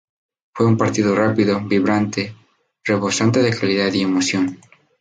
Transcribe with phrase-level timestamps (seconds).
[0.55, 2.35] Fue un partido rápido, vibrante,
[2.83, 4.57] rebosante de calidad y emoción.